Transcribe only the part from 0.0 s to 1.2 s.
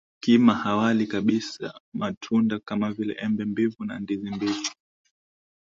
Kima hawali